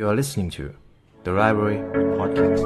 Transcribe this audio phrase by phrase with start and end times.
[0.00, 0.64] You are listening to
[1.24, 1.78] the Library
[2.18, 2.62] Podcast.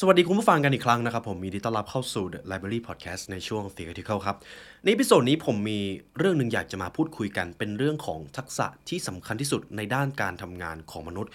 [0.00, 4.36] สวัสดีคุณผู้ฟังกันอีกครั้งนะครับ ผมมีดีต้อนรับเข้าสู่ The Library Podcast ในช่วง Theoretical ครับ
[4.84, 5.80] ในพิโซดนี้ผมมี
[6.18, 11.32] เรื่องหนึ่งอยากจะมาพูดคุยกัน เป็นเรื่องของทักษะที่สำคัญที่สุดในด้านการทำงานของมนุษย์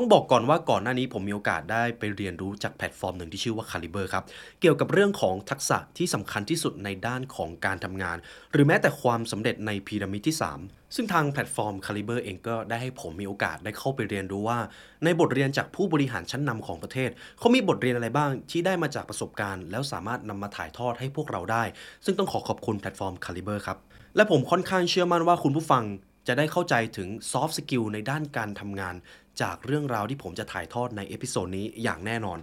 [0.00, 4.24] ต้องบอกก่อนว่าก่อนหน้านี้ผมมีโอกาสได้ไปเรียนรู้จากแพลตฟอร์มหนึ่งที่ชื่อว่า Caliber ครับ
[4.60, 8.16] เกี่ยวกับเรื่องของทักษะที่สำคัญที่สุดในด้านของการทำงาน
[8.52, 14.58] หรือแม้แต่ความสำเร็จในพีระมิดที่ 3 ซึ่งทางแพลตฟอร์ม Caliber เองก็ได้ให้ผมมีโอกาสได้เข้าไปเรียนรู้ว่า
[15.04, 21.62] ในบทเรียนจากผู้บริหารชั้นนำของประเทศ เขามีบทเรียนอะไรบ้างที่ได้มาจากประสบการณ์ แล้วสามารถนำมาถ่ายทอดให้พวกเราได้
[22.04, 23.78] ซึ่งต้องขอขอบคุณแพลตฟอร์ม Caliber ครับ
[24.16, 25.84] และผมค่อนข้างเชื่อมั่นว่าคุณผู้ฟัง
[26.30, 28.94] จะได้เข้าใจถึง soft skill ในด้านการทำงาน
[29.42, 32.38] จากเรื่องราวที่ผมจะถ่ายทอดใน episode นี้อย่างแน่นอน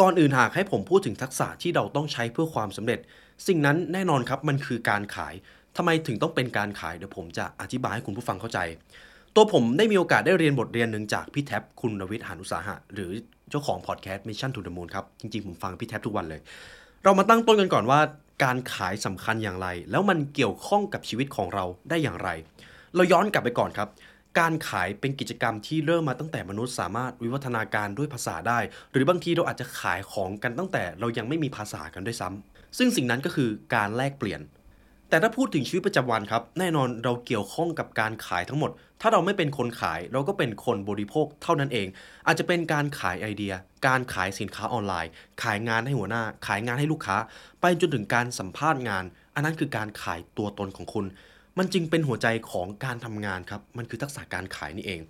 [0.00, 3.00] ก่อนอื่นหากให้ผมพูดถึงทักษะที่เราต้องใช้เพื่อความสำเร็จ
[3.46, 5.34] สิ่งนั้นแน่นอนครับมันคือการขาย
[5.76, 8.58] ทำไมถึงต้องเป็นการขายเดี๋ยวผมจะอธิบายให้คุณผู้ฟังเข้าใจ
[9.34, 13.10] ตัวผมได้มีโอกาสได้เรียนบทเรียนหนึ่งจากพี่แท็บคุณรวิศ หาญอุตสาหะ หรือ
[13.50, 16.40] เจ้าของ podcast Mission to the Moon ครับจริงๆผมฟังพี่แท็บทุกวันเลย
[17.04, 18.00] เรามาตั้งต้นกันก่อนว่า
[18.44, 22.28] การขายสำคัญอย่างไร แล้วมันเกี่ยวข้องกับชีวิตของเราได้อย่างไร
[22.94, 23.88] เราย้อนกลับไปก่อนครับ
[24.38, 28.58] การขายเป็นกิจกรรมที่เริ่มมาตั้งแต่มนุษย์สามารถวิวัฒนาการด้วยภาษาได้
[28.92, 34.40] หรือบางทีเราอาจจะขายของกันตั้งแต่เรายังไม่มีภาษากันด้วยซ้ำซึ่งสิ่งนั้นก็คือการแลกเปลี่ยน
[35.08, 41.86] แต่ถ้าพูดถึงชีวิตประจำวันครับ แน่นอนเราเกี่ยวข้องกับการขายทั้งหมด ถ้าเราไม่เป็นคนขายเราก็เป็นคนบริโภคเท่านั้นเอง
[42.26, 43.54] อาจจะเป็นการขายไอเดีย
[43.86, 45.10] การขายสินค้าออนไลน์
[45.42, 47.16] ขายงานให้หัวหน้า ขายงานให้ลูกค้า
[47.60, 49.04] ไปจนถึงการสัมภาษณ์งาน
[49.34, 51.06] อันนั้นคือการขายตัวตนของคุณ
[51.58, 55.00] มันจึงเป็นหัวใจของการทำงานครับ มันคือทักษะการขายนี่เอง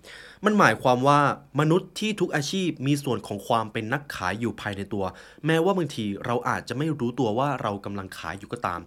[0.45, 1.19] มันหมายความว่า
[1.59, 5.05] มนุษย์ที่ทุกอาชีพมีส่วนของความเป็นนักขายอยู่ภายในตัว
[5.45, 8.79] แม้ว่าบางทีเราอาจจะไม่รู้ตัวว่าเรากำลังขายอยู่ก็ตาม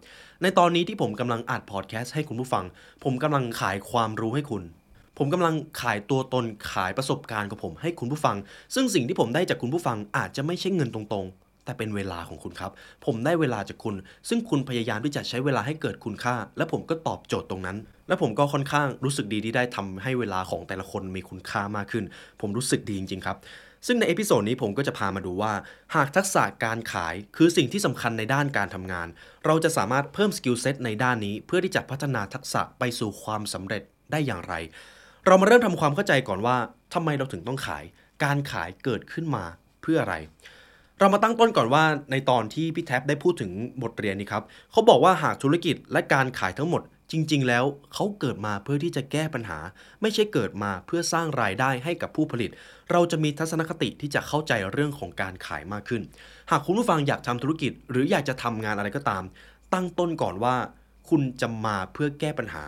[0.42, 2.64] ในตอนนี้ที่ผมกำลังอัดพอดแคสต์ให้คุณผู้ฟัง
[3.04, 4.62] ผมกำลังขายความรู้ให้คุณ
[5.18, 8.36] ผมกำลังขายตัวตนขายประสบการณ์ของผมให้คุณผู้ฟัง
[8.74, 12.72] ซึ่งสิ่งที่ผมได้จากคุณผู้ฟังอาจจะไม่ใช่เงินตรงๆ แต่เป็นเวลาของคุณครับ
[13.04, 13.94] ผมได้เวลาจากคุณ
[14.28, 17.76] ซึ่งคุณพยายามที่จะใช้เวลาให้เกิดคุณค่า และผมก็ตอบโจทย์ตรงนั้น
[18.08, 22.04] และผมก็ค่อนข้างรู้สึกดีที่ได้ทำให้เวลาของแต่ละคนมีคุณค่ามากขึ้น
[22.40, 23.36] ผมรู้สึกดีจริงๆครับ
[23.86, 25.52] ซึ่งใน episode นี้ผมก็จะพามาดูว่า
[25.94, 29.08] หากทักษะการขายคือสิ่งที่สำคัญในด้านการทำงาน
[29.46, 34.54] เราจะสามารถเพิ่ม skill set ในด้านนี้ เพื่อที่จะพัฒนาทักษะไปสู่ความสำเร็จได้อย่างไร
[35.26, 36.56] เรามาเริ่มทำความเข้าใจก่อนว่า
[36.94, 37.84] ทำไมเราถึงต้องขาย
[38.24, 39.44] การขายเกิดขึ้นมา
[39.82, 40.14] เพื่ออะไร
[40.98, 44.42] เรามาตั้งต้นก่อนว่าในตอนที่พี่แท็บได้พูดถึงบทเรียนนี้ครับ
[44.72, 46.82] เขาบอกว่าหากธุรกิจและการขายทั้งหมด
[47.12, 47.64] จริง ๆ แล้ว
[47.94, 49.58] เขาเกิดมาเพื่อที่จะแก้ปัญหา
[50.00, 52.50] ไม่ใช่เกิดมาเพื่อสร้างรายได้ให้กับผู้ผลิต
[52.90, 56.02] เราจะมีทัศนคติที่จะเข้าใจเรื่องของการขายมากขึ้น
[56.50, 59.22] หากคุณผู้ฟังอยากทำธุรกิจ หรืออยากจะทำงานอะไรก็ตาม
[59.72, 60.56] ตั้งต้นก่อนว่า
[61.08, 62.64] คุณจะมาเพื่อแก้ปัญหา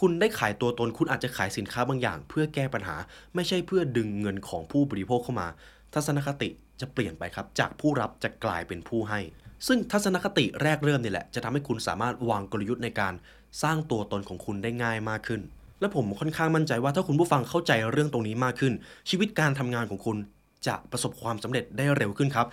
[0.00, 2.96] คุณได้ขายตัวตนคุณอาจจะขายสินค้าบางอย่าง เพื่อแก้ปัญหา
[3.34, 5.48] ไม่ใช่เพื่อดึงเงินของผู้บริโภคเข้ามา
[5.94, 6.48] ทัศนคติ
[6.80, 9.20] จะเปลี่ยนไปครับ จากผู้รับจะกลายเป็นผู้ให้
[9.66, 13.14] ซึ่งทัศนคติแรกเริ่มนี่แหละ จะทำให้คุณสามารถวางกลยุทธ์ในการ
[13.62, 15.40] สร้างตัวตนของคุณได้ง่ายมากขึ้น
[15.80, 18.72] และผมค่อนข้างมั่นใจว่าถ้าคุณผู้ฟังเข้าใจเรื่องตรงนี้มากขึ้น
[19.10, 20.16] ชีวิตการทำงานของคุณ
[20.66, 22.46] จะประสบความสำเร็จได้เร็วขึ้นครับ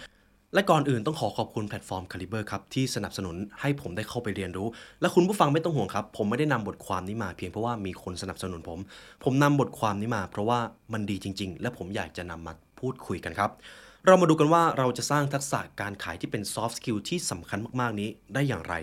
[0.54, 4.68] และก่อนอื่นต้องขอขอบคุณแพลตฟอร์ม Caliber ครับ ที่สนับสนุนให้ผมได้เข้าไปเรียนรู้
[5.02, 8.80] และคุณผู้ฟังไม่ต้องห่วงครับ ผมไม่ได้นำบทความนี้มาเพียงเพราะว่ามีคนสนับสนุนผม
[9.24, 10.60] ผมนำบทความนี้มาเพราะว่า
[10.94, 13.52] มันดีจริง ๆ และผมอยากจะนำมา พูดคุยกันครับ
[14.06, 18.76] เรามาดูกันว่าเราจะสร้างทักษะการขายที่เป็น soft skill ที่สำคัญมากๆนี้ได้อย่างไร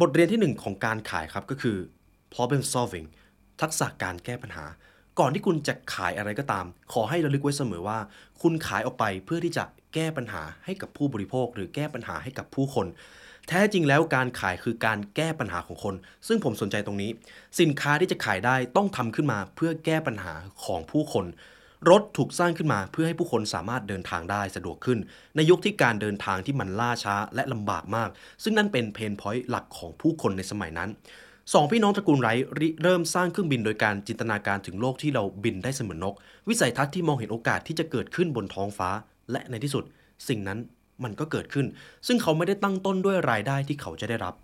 [0.00, 1.76] บทเรียนที่หนึ่งของการขายครับก็คือ
[2.34, 3.06] problem solving
[3.60, 4.66] ทักษะการแก้ปัญหา
[5.18, 7.98] ก่อนที่คุณจะขายอะไรก็ตาม ขอให้ระลึกไว้เสมอว่า
[8.42, 12.86] คุณขายออกไปเพื่อที่จะแก้ปัญหาให้กับผู้บริโภค หรือแก้ปัญหาให้กับผู้คน
[13.48, 15.94] แท้จริงแล้วการขายคือการแก้ปัญหาของคน
[16.28, 17.10] ซึ่งผมสนใจตรงนี้
[17.60, 20.34] สินค้าที่จะขายได้ต้องทำขึ้นมาเพื่อแก้ปัญหา
[20.64, 21.26] ของผู้คน
[21.90, 24.98] รถถูกสร้างขึ้นมาเพื่อให้ผู้คนสามารถเดินทางได้สะดวกขึ้น
[25.36, 28.10] ในยุคที่การเดินทางที่มันล่าช้าและลำบากมาก
[28.42, 30.90] ซึ่งนั่นเป็นเพนพอยต์หลักของผู้คนในสมัยนั้น
[31.52, 32.28] สองพี่น้องตระกูลไร
[32.82, 36.14] เริ่มสร้างเครื่องบินโดยการจินตนาการถึงโลกที่เราบินได้เสมือนนก
[36.48, 38.90] วิสัยทัศน์ที่มองเห็นโอกาสที่จะเกิดขึ้นบนท้องฟ้า
[39.32, 39.84] และในที่สุด
[40.28, 40.58] สิ่งนั้น
[41.04, 41.66] มันก็เกิดขึ้น
[42.06, 44.34] ซึ่งเขาไม่ได้ตั้งต้นด้วยรายได้ที่เขาจะได้รับ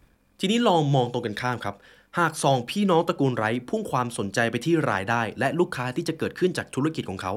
[0.41, 1.77] ทีนี้ลองมองตรงกันข้ามครับ
[2.19, 7.33] หากสองพี่น้องตระกูลไรท์พุ่งความสนใจไปที่รายได้ และลูกค้าที่จะเกิดขึ้นจากธุรกิจของเขา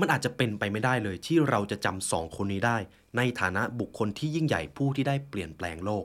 [0.00, 2.76] มันอาจจะเป็นไปไม่ได้เลยที่เราจะจำสองคนนี้ได้
[3.16, 6.04] ในฐานะบุคคลที่ยิ่งใหญ่ผู้ที่ได้เปลี่ยนแปลงโลก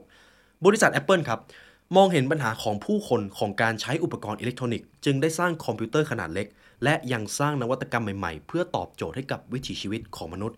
[0.64, 1.40] บริษัท Apple ครับ
[1.96, 6.46] มองเห็นปัญหาของผู้คนของการใช้อุปกรณ์อิเล็กทรอนิกส์จึงได้สร้างคอมพิวเตอร์ขนาดเล็ก
[6.84, 10.56] และยังสร้างนวัตกรรมใหม่ๆ เพื่อตอบโจทย์ให้กับวิถีชีวิตของมนุษย์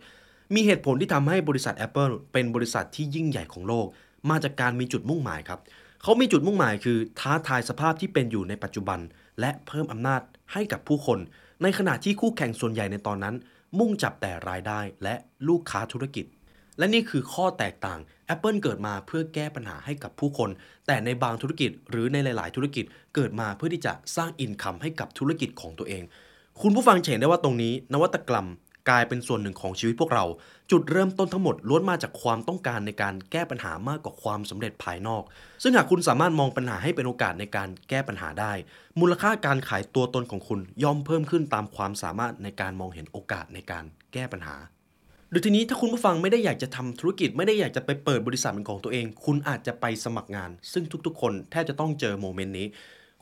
[0.53, 3.87] มีเหตุผลที่ทำให้บริษัท Apple เป็นบริษัทที่ยิ่งใหญ่ของโลก
[4.29, 5.59] มาจากการมีจุดมุ่งหมายครับ
[6.01, 8.99] เขามีจุดมุ่งหมายคือท้าทายสภาพที่เป็นอยู่ในปัจจุบัน
[9.39, 10.21] และเพิ่มอำนาจ
[10.53, 11.19] ให้กับผู้คน
[11.63, 13.35] ในขณะที่คู่แข่งส่วนใหญ่ในตอนนั้น
[13.79, 15.15] มุ่งจับแต่รายได้และ
[15.47, 16.25] ลูกค้าธุรกิจ
[16.77, 17.99] และนี่คือข้อแตกต่าง
[18.33, 20.49] Apple เกิดมาเพื่อแก้ปัญหาให้กับผู้คน
[20.87, 22.85] แต่ในบางธุรกิจหรือในหลาย ๆ ธุรกิจ
[23.15, 26.03] เกิดมาเพื่อที่จะสร้างอินคัมให้กับธุรกิจของตัวเอง
[26.61, 28.47] คุณผู้ฟังเห็นได้ว่าตรงนี้ นวัตกรรม
[28.89, 30.25] กลายเป็นส่วนหนึ่งของชีวิตพวกเรา
[30.71, 35.23] จุดเริ่มต้นทั้งหมดล้วนมาจากความต้องการในการแก้ปัญหามากกว่าความสำเร็จภายนอก
[35.63, 38.53] ซึ่งหากคุณสามารถมองปัญหาให้เป็นโอกาสในการแก้ปัญหาได้
[38.99, 43.83] มูลค่าการขายตัวตนของคุณย่อมเพิ่มขึ้นตามความสามารถในการมองเห็นโอกาสในการ
[44.13, 44.55] แก้ปัญหา
[45.29, 52.67] หรือทีนี้ถ้าคุณผู้ฟังไม่ได้อยากจะทำธุรกิจไม่ได้อยากจะไปเปิดบริษัทเป็นของตัวเอง คุณอาจจะไปสมัครงาน ซึ่งทุกๆ คนแทบจะต้องเจอโมเมนต์นี้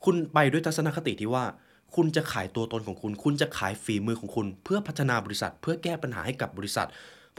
[0.05, 1.45] คุณไปด้วยทัศนคติที่ว่า
[1.95, 6.87] คุณจะขายตัวตนของคุณ คุณจะขายฝีมือของคุณ เพื่อพัฒนาบริษัท เพื่อแก้ปัญหาให้กับบริษัท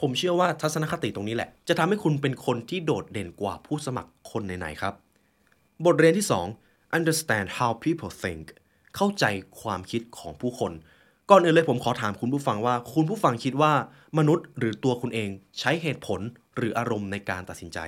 [0.01, 4.95] ผมเชื่อว่าทัศนคติตรงนี้แหละ จะทำให้คุณเป็นคนที่โดดเด่นกว่าผู้สมัครคนไหนๆครับ
[5.85, 6.27] บทเรียนที่
[6.61, 8.45] 2 understand how people think
[8.97, 9.25] เข้าใจ
[9.61, 10.73] ความคิดของผู้คน
[11.31, 13.73] ก่อนอื่นเลยผมขอถามคุณผู้ฟังว่า คุณผู้ฟังคิดว่า
[14.19, 16.21] มนุษย์หรือตัวคุณเองใช้เหตุผล
[16.57, 17.79] หรืออารมณ์ในการตัดสินใจ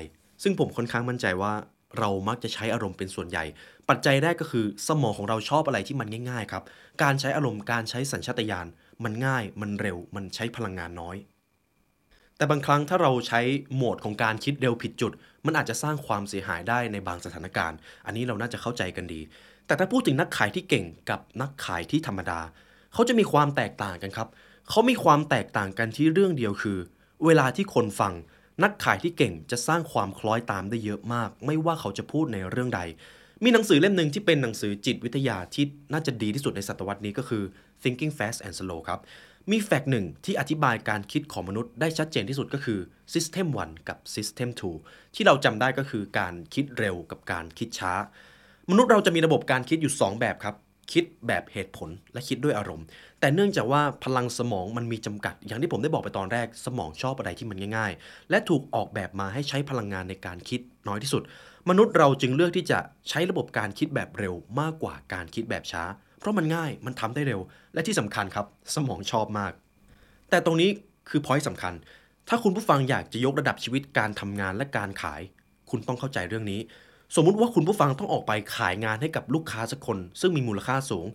[0.43, 1.53] ซึ่งผมค่อนข้างมั่นใจว่า
[1.99, 3.45] เรามักจะใช้อารมณ์เป็นส่วนใหญ่
[3.89, 6.65] ปัจจัยแรกก็คือ สมองของเราชอบอะไรที่มันง่าย ๆ ครับ
[7.03, 8.69] การใช้อารมณ์การใช้สัญชาตญาณ
[9.05, 11.17] มันง่าย มันเร็ว มันใช้พลังงานน้อย
[12.37, 13.41] แต่บางครั้งถ้าเราใช้
[13.75, 15.13] โหมดของการคิดเร็วผิดจุด
[15.47, 19.21] มันอาจจะสร้างความเสียหายได้ในบางสถานการณ์ อันนี้เราน่าจะเข้าใจกันดี
[19.67, 22.41] แต่ถ้าพูดถึงนักขายที่เก่งกับนักขายที่ธรรมดา
[22.93, 24.29] เขาจะมีความแตกต่างกันครับ
[24.69, 26.79] เขามีความแตกต่างกันที่เรื่องเดียวคือ
[27.25, 28.15] เวลาที่คนฟัง
[28.63, 32.81] นักขายที่เก่งจะสร้างความคล้อยตามได้เยอะมาก ไม่ว่าเขาจะพูดในเรื่องใด
[33.45, 37.43] มีหนังสือเล่มหนึ่งที่เป็นหนังสือจิตวิทยาที่น่าจะดีที่สุดในศตวรรษนี้ก็คือ
[37.83, 39.01] Thinking Fast and Slow ครับ
[39.51, 42.81] มีแฟกต์หนึ่งที่อธิบายการคิดของมนุษย์ได้ชัดเจนที่สุดก็คือ
[43.15, 44.49] System 1 กับ System
[44.83, 47.93] 2 ที่เราจำได้ก็คือการคิดเร็วกับการคิดช้า
[48.71, 50.55] มนุษย์เราจะมีระบบการคิดอยู่ 2 แบบครับ
[50.93, 52.87] คิดแบบเหตุผลและคิดด้วยอารมณ์
[53.21, 61.23] แต่เนื่องจากว่าพลังสมองมันมีจำกัด อย่างที่ผมได้บอกไปตอนแรกสมองชอบอะไรที่มันง่าย ๆ และถูกออกแบบมาให้ใช้พลังงานในการคิดน้อยที่สุด
[61.69, 62.79] มนุษย์เราจึงเลือกที่จะ
[63.09, 65.85] ใช้ระบบการคิดแบบเร็วมากกว่าการคิดแบบช้า
[66.19, 67.41] เพราะมันง่ายมันทำได้เร็ว
[67.75, 69.53] และที่สำคัญครับ สมองชอบมาก
[70.31, 70.71] แต่ตรงนี้
[71.09, 71.75] คือ point สำคัญ
[72.29, 75.21] ถ้าคุณผู้ฟังอยากจะยกระดับชีวิตการทำงานและการขาย
[75.71, 76.61] คุณต้องเข้าใจเรื่องนี้
[77.17, 81.07] สมมุติว่าคุณผู้ฟังต้องออกไปขายงานให้กับลูกค้าสักคน ซึ่งมีมูลค่าสูง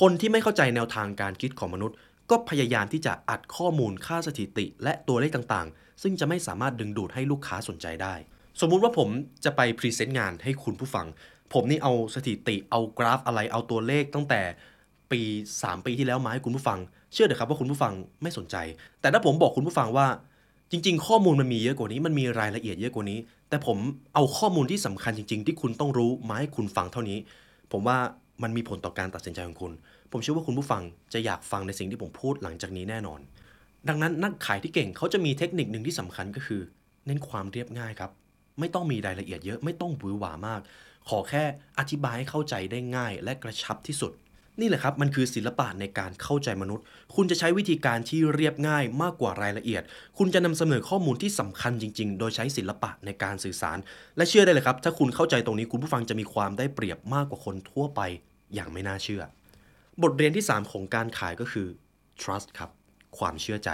[0.00, 1.96] คนที่ไม่เข้าใจแนวทางการคิดของมนุษย์
[2.30, 8.14] ก็พยายามที่จะอัดข้อมูลค่าสถิติ และตัวเลขต่างๆ ซึ่งจะไม่สามารถดึงดูดให้ลูกค้าสนใจได้
[8.60, 9.08] สมมุติว่าผม
[9.44, 11.06] จะไป present งานให้คุณผู้ฟัง
[11.52, 14.40] ผมนี่เอาสถิติเอากราฟอะไรเอาตัวเลขตั้งแต่
[15.12, 15.20] ปี
[15.56, 16.78] 3 ปีที่แล้วมาให้คุณผู้ฟัง
[17.12, 17.92] เชื่อเถอะครับว่าคุณผู้ฟัง
[18.22, 18.56] ไม่สนใจ
[19.00, 20.06] แต่ถ้าผมบอกคุณผู้ฟังว่า
[20.74, 23.18] จริง ๆ ข้อมูลมันมีเยอะกว่านี้มันมีรายละเอียดเยอะกว่านี้
[23.48, 23.78] แต่ผม
[24.14, 27.18] เอาข้อมูลที่สำคัญจริง ๆ ที่คุณต้องรู้มาให้คุณฟังเท่านี้
[27.72, 27.98] ผมว่า
[28.42, 29.72] มันมีผลต่อการตัดสินใจของคุณ
[30.12, 30.82] ผมเชื่อว่าคุณผู้ฟัง
[31.12, 33.20] จะอยากฟังในสิ่งที่ผมพูดหลังจากนี้แน่นอน
[33.88, 36.60] ดังนั้นนักขายที่เก่งเขาจะมีเทคนิคหนึ่งที่สำคัญก็คือ
[37.06, 38.10] เน้นความเรียบง่ายครับ
[38.60, 40.60] ไม่ต้องมีรายละเอียดเยอะไม่ต้องหวือหวามาก
[41.08, 41.44] ขอแค่
[41.78, 44.12] อธิบายให้เข้าใจได้ง่าย และกระชับที่สุด
[44.60, 46.84] นี่แหละครับมันคือศิลปะในการเข้าใจมนุษย์
[47.14, 49.82] คุณจะใช้วิธีการที่เรียบง่ายมากกว่ารายละเอียด
[50.18, 53.78] คุณจะนำเสนอข้อมูลที่สำคัญจริง ๆ โดยใช้ศิลปะในการสื่อสาร
[54.16, 58.00] และเชื่อได้เลยครับ ถ้าคุณเข้าใจตรงนี้คุณผู้ฟังจะมีความได้เปรียบมากกว่าคนทั่วไป
[58.54, 59.22] อย่างไม่น่าเชื่อ
[60.02, 61.66] บทเรียนที่ 3 ของการขายก็คือ
[62.20, 62.70] trust ครับ
[63.18, 63.70] ความเชื่อใจ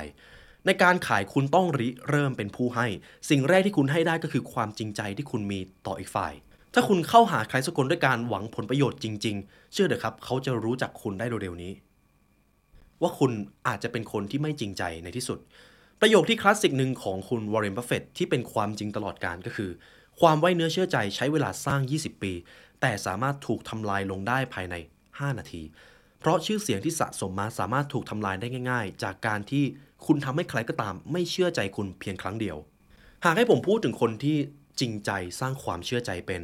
[0.66, 2.87] ในการขายคุณต้องริเริ่มเป็นผู้ให้
[3.31, 6.33] สิ่งแรกที่คุณให้ได้ก็คือความจริงใจที่คุณมีต่ออีกฝ่าย
[6.75, 11.73] ถ้าคุณเข้าหาใครสักคนด้วยการหวังผลประโยชน์จริง ๆ เชื่อเถอะครับ เขาจะรู้จักคุณได้เร็วๆนี้
[13.03, 13.33] ว่าคุณ
[13.67, 15.39] อาจจะเป็นคนที่ไม่จริงใจในที่สุด
[16.00, 19.71] ประโยคที่คลาสสิกหนึ่งของคุณ Warren Buffett ที่เป็นความจริงตลอดกาลก็คือ
[20.21, 22.33] ความไว้เนื้อเชื่อใจใช้เวลาสร้าง 20 ปี
[22.81, 24.75] แต่สามารถถูกทำลายลงได้ภายใน
[25.07, 25.62] 5 นาที
[26.21, 29.65] เพราะชื่อเสียงที่สะสมมาสามารถถูกทำลายได้ง่าย ๆ จากการที่
[30.07, 32.57] คุณทำให้ใครก็ตาม ไม่เชื่อใจคุณเพียงครั้งเดียว
[33.25, 34.37] หากให้ผมพูดถึงคนที่
[34.81, 35.11] จริงใจ
[35.41, 36.43] สร้างความเชื่อใจเป็น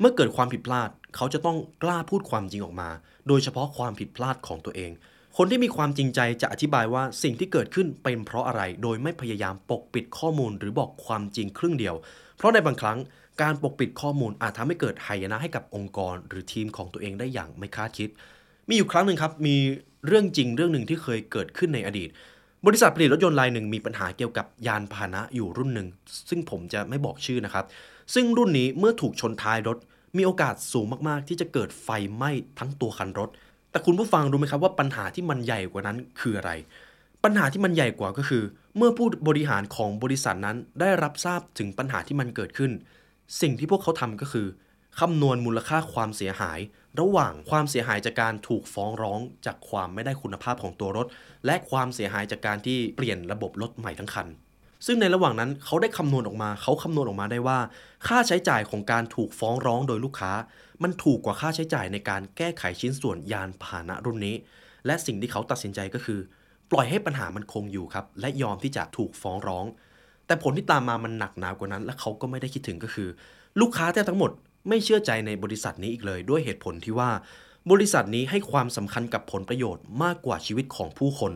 [0.00, 2.90] เมื่อเกิดความผิดพลาด เขาจะต้องกล้าพูดความจริงออกมา
[3.28, 4.92] โดยเฉพาะความผิดพลาดของตัวเอง
[5.36, 11.94] คนที่มีความจริงใจจะอธิบายว่าสิ่งที่เกิดขึ้นเป็นเพราะอะไร โดยไม่พยายามปกปิดข้อมูลหรือบอกความจริงครึ่งเดียว
[12.36, 12.98] เพราะในบางครั้ง
[13.42, 18.08] การปกปิดข้อมูลอาจทำให้เกิดหายนะให้กับองค์กร หรือทีมของตัวเองได้อย่างไม่คาดคิด
[18.68, 19.56] มีอยู่ครั้งหนึ่งครับมี
[20.06, 22.08] เรื่องจริงเรื่องหนึ่งที่เคยเกิดขึ้นในอดีต
[22.64, 25.88] บริษัทผลิตรถยนต์รายหนึ่งมีปัญหาเกี่ยวกับยานพาหนะอยู่รุ่นหนึ่ง
[26.28, 27.64] ซึ่งผมจะไม่บอกชื่อนะครับ
[28.14, 29.78] ซึ่งรุ่นนี้เมื่อถูกชนท้ายรถ
[30.16, 33.30] มีโอกาสสูงมากๆ ที่จะเกิดไฟไหม้ทั้งตัวคันรถ
[33.70, 36.50] แต่คุณผู้ฟังรู้ไหมครับว่าปัญหาที่มันใหญ่กว่านั้นคืออะไร
[37.24, 38.42] ปัญหาที่มันใหญ่กว่าก็คือ
[38.76, 42.72] เมื่อผู้บริหารของบริษัทนั้นได้รับทราบถึงปัญหาที่มันเกิดขึ้น
[43.40, 44.46] สิ่งที่พวกเขาทำก็คือ
[45.00, 46.58] คำนวณมูลค่าความเสียหาย
[47.00, 51.06] ระหว่างความเสียหายจากการถูกฟ้องร้องจากความไม่ได้คุณภาพของตัวรถ
[51.46, 54.26] และความเสียหายจากการที่เปลี่ยนระบบรถใหม่ทั้งคัน
[54.86, 57.58] ซึ่งในระหว่างนั้นเขาได้คำนวณออกมา เขาคำนวณออกมาได้ว่า
[58.06, 60.32] ค่าใช้จ่ายของการถูกฟ้องร้องโดยลูกค้า
[60.82, 64.34] มันถูกกว่าค่าใช้จ่ายในการแก้ไขชิ้นส่วนยานพาหนะรุ่นนี้
[64.86, 66.20] และสิ่งที่เขาตัดสินใจก็คือ
[66.70, 69.64] ปล่อยให้ปัญหามันคงอยู่ครับและยอมที่จะถูกฟ้องร้อง
[70.26, 73.08] แต่ผลที่ตามมามันหนักหนากว่านั้น และเขาก็ไม่ได้คิดถึงก็คือ
[73.60, 74.30] ลูกค้าแทบทั้งหมด
[74.68, 77.10] ไม่เชื่อใจในบริษัทนี้อีกเลย ด้วยเหตุผลที่ว่า
[77.70, 81.32] บริษัทนี้ให้ความสำคัญกับผลประโยชน์มากกว่าชีวิตของผู้คน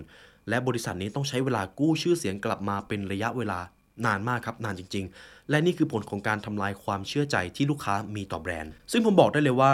[0.49, 3.59] และบริษัทนี้ต้องใช้เวลากู้ชื่อเสียงกลับมาเป็นระยะเวลา
[4.07, 9.73] นานมากครับ นานจริง ๆ และนี่คือผลของการทำลายความเชื่อใจที่ลูกค้ามีต่อแบรนด์ ซึ่งผมบอกได้เลยว่า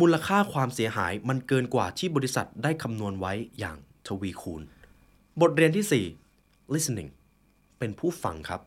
[0.00, 4.62] มูลค่าความเสียหายมันเกินกว่าที่บริษัทได้คำนวณไว้อย่างทวีคูณ
[5.40, 7.10] บทเรียนที่ 4 listening
[7.78, 8.60] เป็นผู้ฟังครับ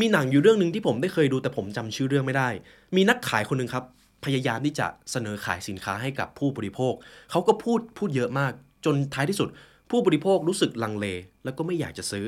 [0.00, 2.48] มีหนังอยู่เรื่องหนึ่งที่ผมได้เคยดูแต่ผมจำชื่อเรื่องไม่ได้
[2.96, 3.84] มีนักขายคนหนึ่งครับ
[4.24, 6.92] พยายามที่จะเสนอขายสินค้าให้กับผู้บริโภค
[7.30, 8.52] เขาก็พูดพูดเยอะมาก
[8.84, 9.48] จนท้ายที่สุด
[9.90, 11.06] ผู้บริโภครู้สึกลังเล
[11.44, 12.24] แล้วก็ไม่อยากจะซื้อ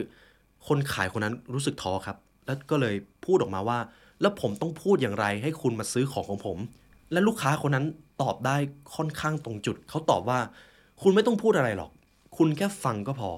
[0.69, 2.95] คนขายคนนั้นรู้สึกท้อครับ แล้วก็เลย
[3.25, 3.79] พูดออกมาว่า
[4.21, 6.59] แล้วผมต้องพูดอย่างไรให้คุณมาซื้อของของผม
[7.13, 7.87] และลูกค้าคนนั้น
[8.23, 8.57] ตอบได้
[8.97, 10.39] ค่อนข้างตรงจุด เขาตอบว่า
[11.03, 11.91] คุณไม่ต้องพูดอะไรหรอก
[12.37, 13.31] คุณแค่ฟังก็พอ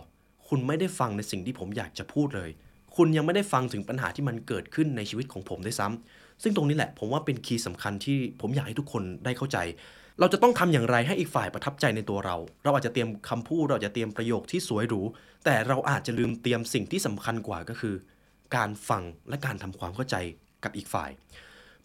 [0.49, 2.51] คุณไม่ได้ฟังในสิ่งที่ผมอยากจะพูดเลย
[2.97, 9.59] คุณยังไม่ได้ฟังถึงปัญหาที่มันเกิดขึ้นในชีวิตของผมด้วยซ้ำซึ่งตรงนี้แหละ ผมว่าเป็นคีย์สำคัญที่ผมอยากให้ทุกคนได้เข้าใจ
[10.21, 15.03] เราจะต้องทำอย่างไรให้อีกฝ่ายประทับใจในตัวเรา เราอาจจะเตรียมคำพูด เราจะเตรียมประโยคที่สวยหรู
[15.45, 17.95] แต่เราอาจจะลืมเตรียมสิ่งที่สำคัญกว่าก็คือ
[18.57, 20.17] การฟังและการทำความเข้าใจ
[20.65, 21.11] กับอีกฝ่าย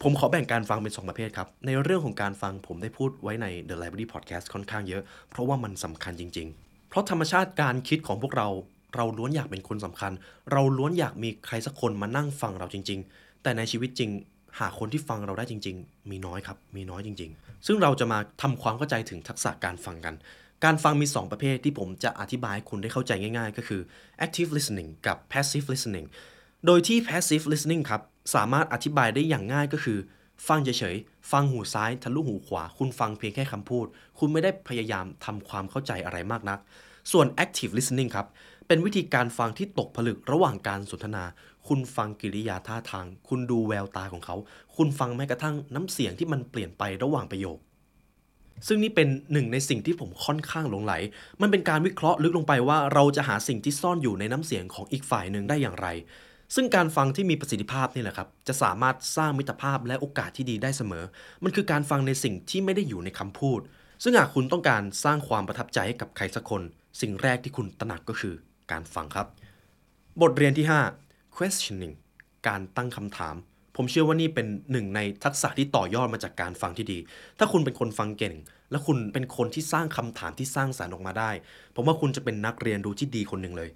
[0.01, 8.47] ผมขอแบ่งการฟังเป็น 2 ประเภทครับ ในเรื่องของการฟังผมได้พูดไว้ใน The Library Podcast ค่อนข้างเยอะ เพราะว่ามันสำคัญจริง ๆ เพราะธรรมชาติการคิดของพวกเรา
[8.95, 10.11] เราล้วนอยากเป็นคนสำคัญ
[10.51, 14.09] เราล้วนอยากมีใครสักคนมานั่งฟังเราจริง ๆ แต่ในชีวิตจริง
[14.59, 20.15] หาคนที่ฟังเราได้จริง ๆ มีน้อยครับ มีน้อยจริง ๆ ซึ่งเราจะมาทำความเข้าใจถึงทักษะการฟังกัน
[20.63, 23.81] การฟังมี 2 ประเภทที่ผมจะอธิบายให้คุณได้เข้าใจง่าย ๆ ก็คือ
[24.25, 26.07] active listening กับ passive listening
[26.65, 28.01] โดยที่ passive listening ครับ
[28.35, 29.99] สามารถอธิบายได้อย่างง่ายก็คือ
[30.47, 33.85] ฟังเฉยๆ ฟังหูซ้ายทะลุหูขวา คุณฟังเพียงแค่คำพูด
[34.19, 36.59] คุณไม่ได้พยายามทำความเข้าใจอะไรมากนัก
[37.11, 38.27] ส่วน active listening ครับ
[38.67, 41.23] เป็นวิธีการฟังที่ตกผลึกระหว่างการสนทนา
[41.67, 44.35] คุณฟังกิริยาท่าทาง คุณดูแววตาของเขา
[44.75, 47.57] คุณฟังแม้กระทั่งน้ำเสียงที่มันเปลี่ยนไประหว่างประโยค
[48.67, 50.93] ซึ่งนี่เป็นหนึ่งในสิ่งที่ผมค่อนข้างหลงไหล
[51.41, 55.87] มันเป็นการวิเคราะห์ลึกลงไปว่าเราจะหาสิ่งที่ซ่อนอยู่ในน้ำเสียงของอีกฝ่ายหนึ่งได้อย่างไร
[56.55, 61.03] ซึ่งการฟังที่มีประสิทธิภาพนี่แหละครับ จะสามารถสร้างมิตรภาพและโอกาสที่ดีได้เสมอ
[61.43, 63.59] มันคือการฟังในสิ่งที่ไม่ได้อยู่ในคำพูด
[64.03, 66.61] ซึ่งหากคุณต้องการสร้างความประทับใจให้กับใครสักคน
[67.01, 68.35] สิ่งแรกที่คุณตระหนักก็คือ
[68.71, 69.27] การฟังครับ
[70.21, 70.65] บทเรียนที่
[71.01, 71.95] 5 questioning
[72.47, 73.35] การตั้งคำถาม
[73.75, 76.99] ผมเชื่อว่านี่เป็นหนึ่งในทักษะที่ต่อยอดมาจากการฟังที่ดี
[77.39, 78.35] ถ้าคุณเป็นคนฟังเก่ง
[78.71, 81.31] และคุณเป็นคนที่สร้างคำถามที่สร้างสารรค์ออกมาได้
[81.75, 83.69] ผมว่าคุณจะเป็นนักเรียนรู้ที่ดีคนหนึ่งเลย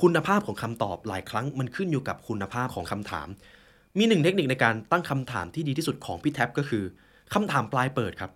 [0.00, 3.28] คุณภาพของคำตอบหลายครั้งมันขึ้นอยู่กับคุณภาพของคำถาม
[3.98, 6.84] มีหนึ่งเทคนิคในการตั้งคำถามที่ดีที่สุดของพี่แท็บก็คือ
[7.34, 8.32] คำถามปลายเปิดครับ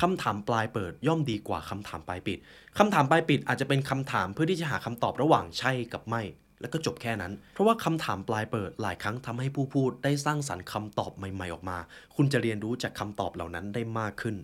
[0.00, 2.38] คำถามปลายเปิดย่อมดีกว่าคำถามปลายปิด
[2.78, 6.22] คำถามปลายปิดอาจจะเป็นคำถามเพื่อที่จะหาคำตอบระหว่างใช่กับไม่
[6.60, 11.78] แล้วก็จบแค่นั้น เพราะว่าคำถามปลายเปิดหลายครั้งทำให้ผู้พูดได้สร้างสรรค์คำตอบใหม่ ๆ ออกมา
[12.16, 14.36] คุณจะเรียนรู้จากคำตอบเหล่านั้นได้มากขึ้น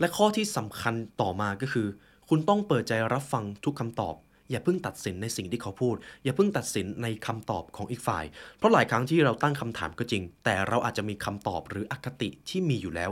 [0.00, 1.88] และข้อที่สำคัญต่อมาก็คือ
[2.28, 4.14] คุณต้องเปิดใจรับฟังทุกคำตอบ
[4.50, 8.24] อย่าเพิ่งตัดสินในสิ่งที่เขาพูด อย่าเพิ่งตัดสินในคำตอบของอีกฝ่าย
[8.58, 13.10] เพราะหลายครั้งที่เราตั้งคำถามก็จริง แต่เราอาจจะมีคำตอบหรืออคติที่มีอยู่แล้ว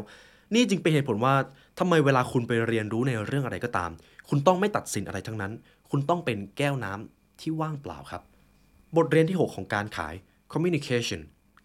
[0.54, 1.34] นี่จึงเป็นเหตุผลว่า
[1.78, 3.90] ทำไมเวลาคุณไปเรียนรู้ในเรื่องอะไรก็ตาม
[4.28, 5.52] คุณต้องไม่ตัดสินอะไรทั้งนั้น
[5.90, 8.22] คุณต้องเป็นแก้วน้ำที่ว่างเปล่าครับ
[8.96, 10.14] บทเรียนที่ 6 ของการขาย
[10.52, 11.20] communication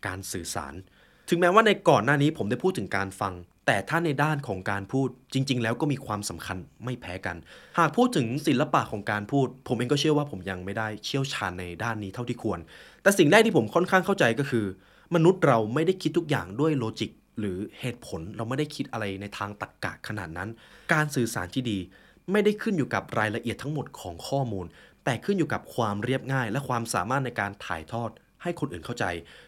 [0.05, 0.73] การสื่อสาร
[1.29, 3.33] ถึงแม้ว่าในก่อนหน้านี้ผมได้พูดถึงการฟัง
[3.65, 7.37] แต่ถ้าในด้านของการพูดจริง ๆ แล้วก็มีความสำคัญไม่แพ้กัน
[7.77, 12.59] หากพูดถึงศิลปะของการพูด ผมเองก็เชื่อว่าผมยังไม่ได้เชี่ยวชาญในด้านนี้เท่าที่ควร
[13.01, 14.65] แต่สิ่งแรกที่ผมค่อนข้างเข้าใจก็คือ
[15.15, 17.09] มนุษย์เราไม่ได้คิดทุกอย่างด้วยโลจิก
[17.39, 20.49] หรือเหตุผลเราไม่ได้คิดอะไรในทางตรรกะขนาดนั้น
[20.93, 21.77] การสื่อสารที่ดี
[22.31, 24.65] ไม่ได้ขึ้นอยู่กับรายละเอียดทั้งหมดของข้อมูล
[25.05, 28.09] แต่ขึ้นอยู่กับความเรียบง่าย และความสามารถในการถ่ายทอด
[28.43, 29.05] ให้คนอื่นเข้าใจ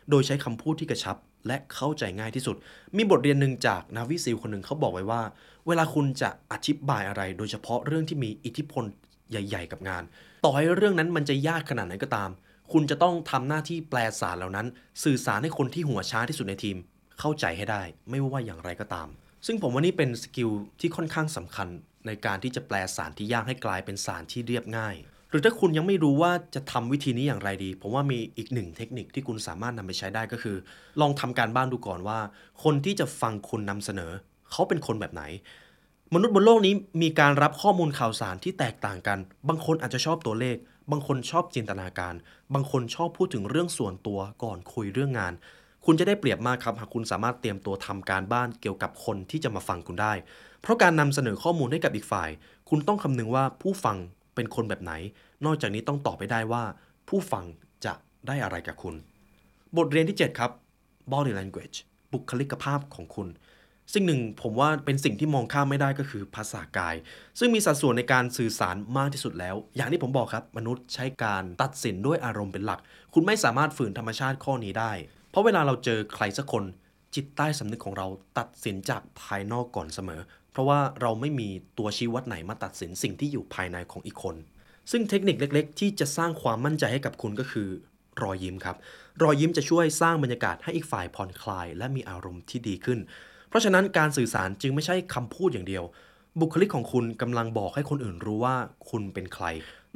[0.10, 1.18] โดยใช้คำพูดที่กระชับ
[1.48, 2.56] และเข้าใจง่ายที่สุด
[2.98, 5.22] มีบทเรียนหนึ่งจากนาวิซิลคนหนึ่งเขาบอกไว้ว่า
[5.68, 8.84] เวลาคุณจะอธิบายอะไร โดยเฉพาะเรื่องที่มีอิทธิพล
[9.30, 10.04] ใหญ่ ๆ กับงาน
[10.46, 12.30] ต่อให้เรื่องนั้นมันจะยากขนาดไหนก็ตาม
[12.72, 14.68] คุณจะต้องทำหน้าที่แปลสารเหล่านั้น
[15.04, 16.78] สื่อสารให้คนที่หัวช้าที่สุดในทีม
[17.22, 19.08] เข้าใจให้ได้ ไม่ว่าอย่างไรก็ตาม
[19.46, 20.50] ซึ่งผมว่านี่เป็นสกิล
[20.80, 21.68] ที่ค่อนข้างสำคัญ
[22.08, 24.96] ในการที่จะแปลสารที่ยากให้กลายเป็นสารที่เรียบง่าย
[25.30, 30.58] หรือถ้าคุณยังไม่รู้ว่าจะทำวิธีนี้อย่างไรดี ผมว่ามีอีกหนึ่งเทคนิคที่คุณสามารถนำไปใช้ได้ก็คือ
[31.02, 32.20] ลองทำการบ้านดูก่อนว่า
[32.64, 34.12] คนที่จะฟังคุณนำเสนอ
[34.52, 35.24] เขาเป็นคนแบบไหน
[36.14, 40.58] มนุษย์บนโลกนี้มีการรับข้อมูลข่าวสารที่แตกต่างกัน บางคนอาจจะชอบตัวเลข
[40.92, 42.14] บางคนชอบจินตนาการ
[42.54, 45.34] บางคนชอบพูดถึงเรื่องส่วนตัวก่อนคุยเรื่องงาน
[45.86, 50.14] คุณจะได้เปรียบมากครับหากคุณสามารถเตรียมตัวทำการบ้านเกี่ยวกับคนที่จะมาฟังคุณได้
[50.62, 52.30] เพราะการนำเสนอข้อมูลให้กับอีกฝ่าย
[52.70, 53.98] คุณต้องคำนึงว่าผู้ฟัง
[54.36, 54.94] เป็นคนแบบไหน
[55.46, 56.64] นอกจากนี้ต้องตอบไปได้ว่า
[57.10, 57.46] ผู้ฟัง
[57.86, 57.94] จะ
[58.28, 58.96] ได้อะไรกับคุณ
[59.78, 60.52] บทเรียนที่ 7 ครับ
[61.12, 61.78] body language
[62.14, 63.28] บุคลิกภาพของคุณ
[63.94, 66.96] สิ่งหนึ่งผมว่าเป็นสิ่งที่มองข้ามไม่ได้ก็คือภาษากาย
[67.40, 72.80] ซึ่งมีสัดส่วนในการสื่อสารมากที่สุดแล้ว อย่างที่ผมบอกครับ มนุษย์ใช้การตัดสินด้วยอารมณ์เป็นหลัก
[73.14, 74.92] คุณไม่สามารถฝืนธรรมชาติข้อนี้ได้
[75.32, 76.64] เพราะเวลาเราเจอใครสักคน
[77.16, 78.08] จิตใต้สำนึกของเรา
[78.38, 80.22] ตัดสินจากภายนอกก่อนเสมอ
[80.52, 84.36] เพราะว่าเราไม่มีตัวชี้วัดไหนมาตัดสินสิ่งที่อยู่ภายในของอีกคน
[84.92, 87.68] ซึ่งเทคนิคเล็ก ๆ ที่จะสร้างความมั่นใจให้กับคุณก็คือ
[88.22, 88.76] รอยยิ้มครับ
[89.24, 93.00] รอยยิ้มจะช่วยสร้างบรรยากาศให้อีกฝ่ายผ่อนคลาย และมีอารมณ์ที่ดีขึ้น
[93.50, 95.84] เพราะฉะนั้นการสื่อสารจึงไม่ใช่คำพูดอย่างเดียว
[96.40, 98.56] บุคลิกของคุณกำลังบอกให้คนอื่นรู้ว่า
[98.90, 99.46] คุณเป็นใคร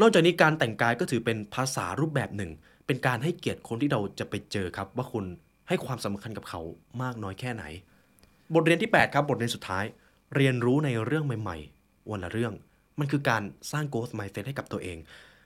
[0.01, 2.51] นอกจากนี้การแต่งกายก็ถือเป็นภาษารูปแบบหนึ่ง
[2.85, 5.25] เป็นการให้เกียรติคนที่เราจะไปเจอครับ ว่าคุณ
[5.67, 6.61] ให้ความสำคัญกับเขา
[7.01, 7.63] มากน้อยแค่ไหน
[8.53, 9.85] บทเรียนที่ 8 ครับ บทเรียนสุดท้าย
[10.35, 12.53] เรียนรู้ในเรื่องใหม่ๆ วันละเรื่อง
[12.99, 14.97] มันคือการสร้าง growth mindset ให้กับตัวเอง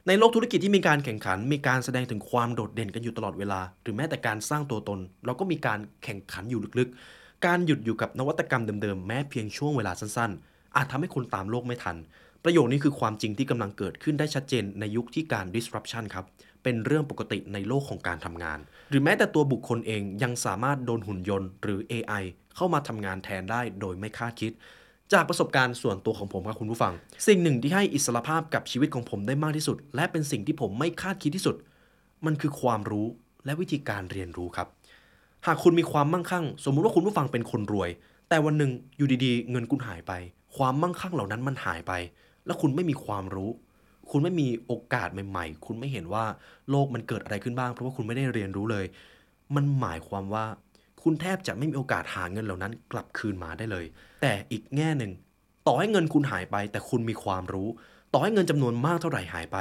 [0.07, 11.97] ในโลกธุรกิจที่มีการแข่งขัน มีการแสดงถึงความโดดเด่นกันอยู่ตลอดเวลา หรือแม้แต่การสร้างตัวตน เราก็มีการแข่งขันอยู่ลึกๆ การหยุดอยู่กับนวัตกรรมเดิมๆ แม้เพียงช่วงเวลาสั้นๆ อาจทำให้คุณตามโลกไม่ทัน
[12.43, 16.25] ประโยคนี้คือความจริงที่กำลังเกิดขึ้นได้ชัดเจนในยุคที่การ disruption ครับ
[16.63, 22.23] เป็นเรื่องปกติในโลกของการทำงาน หรือแม้แต่ตัวบุคคลเองยังสามารถโดนหุ่นยนต์ หรือ AI
[22.55, 24.51] เข้ามาทำงานแทนได้โดยไม่คาดคิด
[25.13, 26.93] จากประสบการณ์ส่วนตัวของผมครับคุณผู้ฟัง
[27.27, 31.55] สิ่งหนึ่งที่ให้อิสรภาพกับชีวิตของผมได้มากที่สุด และเป็นสิ่งที่ผมไม่คาดคิดที่สุด
[32.25, 33.07] มันคือความรู้
[33.45, 34.67] และวิธีการเรียนรู้ครับ
[35.45, 37.89] หากคุณมีความมั่งคั่ง สมมุติว่าคุณผู้ฟังเป็นคนรวย
[38.29, 40.13] แต่วันหนึ่งอยู่ดีๆ เงินคุณหายไป
[40.57, 41.93] ความมั่งคั่งเหล่านั้นมันหายไป
[42.45, 43.49] แล้วคุณไม่มีความรู้
[44.11, 46.25] คุณไม่มีโอกาสใหม่ ๆ คุณไม่เห็นว่า
[46.69, 48.85] โลกมันเกิดอะไรขึ้นบ้าง เพราะว่าคุณไม่ได้เรียนรู้เลย
[49.55, 50.45] มันหมายความว่า
[51.03, 53.85] คุณแทบจะไม่มีโอกาสหาเงินเหล่านั้น กลับคืนมาได้เลย
[54.21, 55.11] แต่อีกแง่หนึ่ง
[55.67, 57.69] ต่อให้เงินคุณหายไป แต่คุณมีความรู้
[58.13, 59.57] ต่อให้เงินจำนวนมากเท่าไหร่หายไป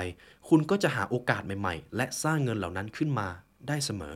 [0.49, 3.29] คุณก็จะหาโอกาสใหม่ ๆ และสร้างเงินเหล่านั้นขึ้นมา
[3.69, 4.15] ได้เสมอ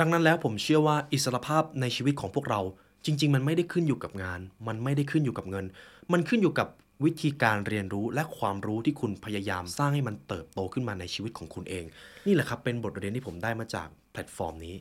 [0.00, 2.60] ดังนั้นแล้วผมเชื่อว่าอิสรภาพในชีวิตของพวกเรา
[3.04, 5.64] จริง ๆ มันไม่ได้ขึ้นอยู่กับงาน มันไม่ได้ขึ้นอยู่กับเงิน
[6.12, 6.68] มันขึ้นอยู่กับ
[7.04, 11.84] วิธีการเรียนรู้และความรู้ที่คุณพยายามสร้างให้มันเติบโตขึ้นมาในชีวิตของคุณเอง
[12.26, 14.76] นี่แหละครับเป็นบทเรียนที่ผมได้มาจากแพลตฟอร์มนี้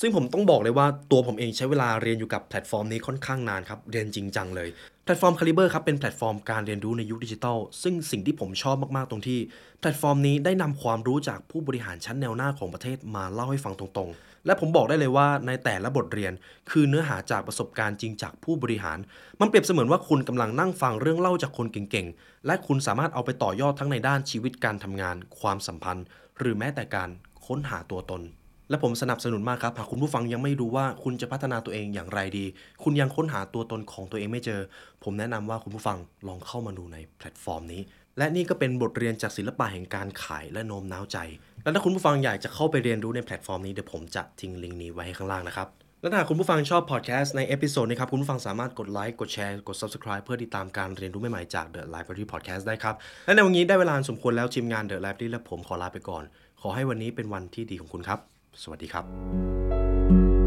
[0.00, 4.68] ซึ่งผมต้องบอกเลยว่าตัวผมเองใช้เวลาเรียนอยู่กับแพลตฟอร์มนี้ค่อนข้างนานครับเรียนจริงจังเลย
[5.04, 9.38] แพลตฟอร์ม Caliber ครับเป็นแพลตฟอร์มการเรียนรู้ในยุคดิจิทัล ซึ่งสิ่งที่ผมชอบมาก ๆ ตรงที่
[9.80, 16.32] แพลตฟอร์มนี้ได้นำความรู้จากผู้บริหารชั้นแนวหน้าของประเทศมาเล่าให้ฟังตรงๆ และผมบอกได้เลยว่าในแต่ละบทเรียน
[16.70, 18.98] คือเนื้อหาจากประสบการณ์จริงจากผู้บริหาร
[19.40, 26.04] มันเปรียบเสมือนว่าคุณกำลังนั่งฟังเรื่องเล่าจากคนเก่งๆ และคุณสามารถเอาไปต่อยอดทั้งในด้านชีวิตการทำงาน ความสัมพันธ์
[26.38, 27.10] หรือแม้แต่การ
[27.46, 28.22] ค้นหาตัวตน
[28.70, 32.44] และผมสนับสนุนมากครับ หากคุณผู้ฟังยังไม่รู้ว่าคุณจะพัฒนาตัวเองอย่างไรดี
[32.82, 34.60] คุณยังค้นหาตัวตนของตัวเองไม่เจอ
[35.04, 37.82] ผมแนะนำว่าคุณผู้ฟังลองเข้ามาดูในแพลตฟอร์มนี้
[38.18, 41.18] และนี่ก็เป็นบทเรียนจากศิลปะแห่งการขายและโน้มน้าวใจ
[41.62, 45.68] และถ้าคุณผู้ฟังอยากจะเข้าไปเรียนรู้ในแพลตฟอร์มนี้เดี๋ยวผมจะทิ้งลิงก์นี้ไว้ให้ข้างล่างนะครับ
[46.00, 52.94] และถ้าคุณผู้ฟังชอบพอดแคสต์ใน episode นี้ครับ คุณผู้ฟังสามารถกดไลค์กดแชร์กด subscribe เพื่อติดตามการเรียนรู้ใหม่ๆจาก The Library Podcast ได้ครับ
[53.26, 56.24] และในวันนี้ได้เวลาสมควรแล้วทีมงาน The Library และผมขอลาไปก่อน
[56.60, 58.18] ขอให้วันนี้เป็นวันที่ดีของคุณครับ
[58.62, 60.41] สวัสดีครับ